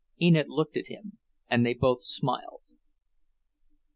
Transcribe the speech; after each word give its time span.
Enid 0.19 0.47
looked 0.49 0.77
at 0.77 0.87
him, 0.87 1.19
and 1.47 1.63
they 1.63 1.75
both 1.75 2.01
smiled. 2.01 2.63